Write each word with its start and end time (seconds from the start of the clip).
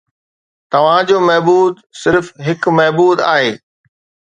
توهان 0.71 1.01
جو 1.07 1.17
معبود 1.29 1.75
صرف 2.03 2.25
هڪ 2.47 2.61
معبود 2.79 3.17
آهي 3.33 3.51